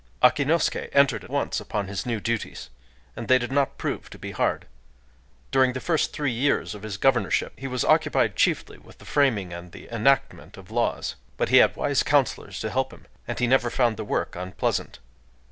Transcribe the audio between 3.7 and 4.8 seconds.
prove to be hard.